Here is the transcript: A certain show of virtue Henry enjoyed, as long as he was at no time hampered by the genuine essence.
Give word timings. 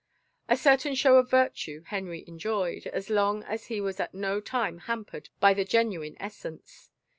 A 0.49 0.57
certain 0.57 0.95
show 0.95 1.17
of 1.17 1.29
virtue 1.29 1.83
Henry 1.85 2.23
enjoyed, 2.27 2.87
as 2.87 3.11
long 3.11 3.43
as 3.43 3.67
he 3.67 3.79
was 3.79 3.99
at 3.99 4.15
no 4.15 4.39
time 4.41 4.79
hampered 4.79 5.29
by 5.39 5.53
the 5.53 5.63
genuine 5.63 6.17
essence. 6.19 6.89